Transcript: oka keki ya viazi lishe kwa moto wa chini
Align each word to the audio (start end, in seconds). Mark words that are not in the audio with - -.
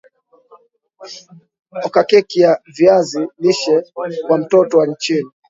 oka 1.87 2.01
keki 2.09 2.39
ya 2.45 2.53
viazi 2.75 3.21
lishe 3.41 3.75
kwa 4.27 4.37
moto 4.37 4.75
wa 4.77 4.87
chini 5.03 5.31